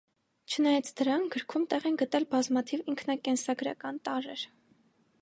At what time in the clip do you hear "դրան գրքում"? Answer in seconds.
1.01-1.69